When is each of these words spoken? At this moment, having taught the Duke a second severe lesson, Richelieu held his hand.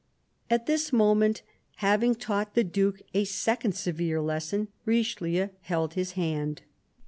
At 0.49 0.65
this 0.65 0.91
moment, 0.91 1.43
having 1.75 2.15
taught 2.15 2.55
the 2.55 2.63
Duke 2.63 3.03
a 3.13 3.23
second 3.23 3.75
severe 3.75 4.19
lesson, 4.19 4.69
Richelieu 4.83 5.49
held 5.61 5.93
his 5.93 6.13
hand. 6.13 6.63